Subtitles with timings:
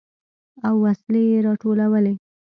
[0.67, 2.13] او وسلې يې راټولولې.